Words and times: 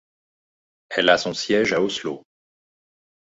Elle 0.89 1.09
a 1.09 1.19
son 1.19 1.35
siège 1.35 1.73
à 1.73 1.81
Oslo. 1.83 2.23